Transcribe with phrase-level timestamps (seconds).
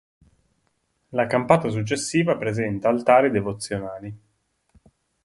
[1.09, 4.17] La campata successiva presenta altari devozionali.